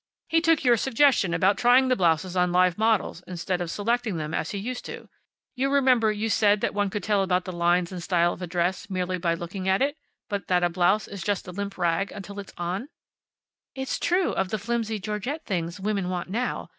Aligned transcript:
He 0.27 0.41
took 0.41 0.63
your 0.63 0.77
suggestion 0.77 1.31
about 1.31 1.59
trying 1.59 1.87
the 1.87 1.95
blouses 1.95 2.35
on 2.35 2.51
live 2.51 2.75
models 2.75 3.21
instead 3.27 3.61
of 3.61 3.69
selecting 3.69 4.17
them 4.17 4.33
as 4.33 4.49
he 4.49 4.57
used 4.57 4.83
to. 4.85 5.09
You 5.55 5.69
remember 5.71 6.11
you 6.11 6.27
said 6.27 6.59
that 6.61 6.73
one 6.73 6.89
could 6.89 7.03
tell 7.03 7.21
about 7.21 7.45
the 7.45 7.51
lines 7.51 7.91
and 7.91 8.01
style 8.01 8.33
of 8.33 8.41
a 8.41 8.47
dress 8.47 8.89
merely 8.89 9.19
by 9.19 9.35
looking 9.35 9.67
at 9.69 9.79
it, 9.79 9.95
but 10.27 10.47
that 10.47 10.63
a 10.63 10.69
blouse 10.69 11.07
is 11.07 11.21
just 11.21 11.47
a 11.47 11.51
limp 11.51 11.77
rag 11.77 12.11
until 12.11 12.39
it's 12.39 12.53
on." 12.57 12.89
"It's 13.75 13.99
true 13.99 14.31
of 14.31 14.49
the 14.49 14.57
flimsy 14.57 14.97
Georgette 14.99 15.45
things 15.45 15.79
women 15.79 16.09
want 16.09 16.31
now. 16.31 16.69